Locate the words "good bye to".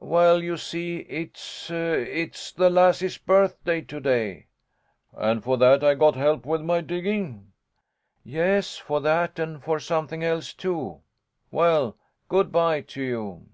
12.30-13.02